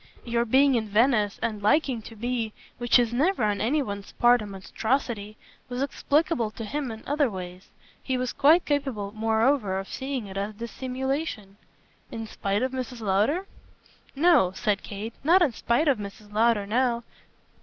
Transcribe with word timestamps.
"Your 0.25 0.45
being 0.45 0.73
in 0.73 0.87
Venice 0.89 1.37
and 1.43 1.61
liking 1.61 2.01
to 2.01 2.15
be 2.15 2.53
which 2.79 2.97
is 2.97 3.13
never 3.13 3.43
on 3.43 3.61
any 3.61 3.83
one's 3.83 4.13
part 4.13 4.41
a 4.41 4.47
monstrosity 4.47 5.37
was 5.69 5.83
explicable 5.83 6.49
for 6.49 6.63
him 6.63 6.89
in 6.89 7.03
other 7.05 7.29
ways. 7.29 7.67
He 8.01 8.17
was 8.17 8.33
quite 8.33 8.65
capable 8.65 9.11
moreover 9.13 9.77
of 9.77 9.87
seeing 9.87 10.25
it 10.25 10.37
as 10.37 10.55
dissimulation." 10.55 11.57
"In 12.09 12.25
spite 12.25 12.63
of 12.63 12.71
Mrs. 12.71 13.01
Lowder?" 13.01 13.45
"No," 14.15 14.51
said 14.55 14.81
Kate, 14.81 15.13
"not 15.23 15.43
in 15.43 15.51
spite 15.53 15.87
of 15.87 15.99
Mrs. 15.99 16.33
Lowder 16.33 16.65
now. 16.65 17.03